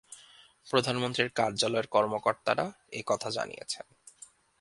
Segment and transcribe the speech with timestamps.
[0.67, 2.65] প্রধানমন্ত্রীর কার্যালয়ের কর্মকর্তারা
[2.91, 3.85] এ কথা জানিয়েছেন।